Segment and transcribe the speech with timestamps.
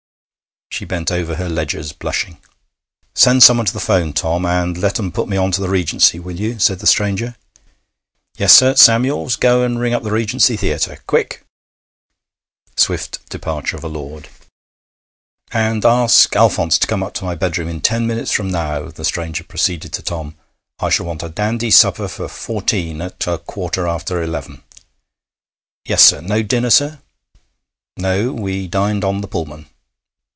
[0.73, 2.37] She bent over her ledgers, blushing.
[3.13, 6.17] 'Send someone to the 'phone, Tom, and let 'em put me on to the Regency,
[6.19, 7.35] will you?' said the stranger.
[8.37, 8.73] 'Yes, sir.
[8.75, 11.45] Samuels, go and ring up the Regency Theatre quick!'
[12.77, 14.29] Swift departure of a lord.
[15.51, 19.05] 'And ask Alphonse to come up to my bedroom in ten minutes from now,' the
[19.05, 20.35] stranger proceeded to Tom.
[20.79, 24.63] 'I shall want a dandy supper for fourteen at a quarter after eleven.'
[25.85, 26.21] 'Yes, sir.
[26.21, 26.99] No dinner, sir?'
[27.97, 29.67] 'No; we dined on the Pullman.